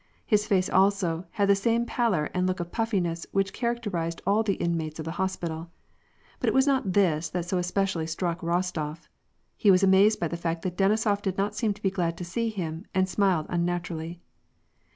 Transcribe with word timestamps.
His 0.25 0.47
face, 0.47 0.67
also, 0.67 1.27
had 1.33 1.47
the 1.47 1.55
same 1.55 1.85
pallor 1.85 2.31
and 2.33 2.47
look 2.47 2.59
of 2.59 2.71
puffiness 2.71 3.27
which 3.31 3.53
charac 3.53 3.81
terized 3.83 4.19
all 4.25 4.41
the 4.41 4.55
inmates 4.55 4.97
of 4.97 5.05
the 5.05 5.11
hospital. 5.21 5.69
But 6.39 6.47
it 6.47 6.55
was 6.55 6.65
not 6.65 6.93
this 6.93 7.29
that 7.29 7.45
so 7.45 7.59
especially 7.59 8.07
struck 8.07 8.41
Rostof: 8.41 9.07
he 9.55 9.69
was 9.69 9.83
amazed 9.83 10.19
by 10.19 10.27
the 10.27 10.37
fact 10.41 10.63
that 10.63 10.75
Denisof 10.75 11.21
did 11.21 11.37
not 11.37 11.53
seem 11.53 11.75
to 11.75 11.83
be 11.83 11.91
glad 11.91 12.17
to 12.17 12.25
see 12.25 12.49
him, 12.49 12.85
and 12.95 13.07
smiled 13.07 13.45
unnaturally. 13.49 14.23